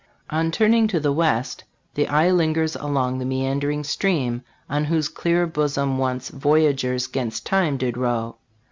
[0.31, 1.63] On turning to the west,
[1.93, 7.77] the eye lingers along the meandering stream on whose clear bosom once" Voyagers 'gainst time
[7.77, 8.37] did row."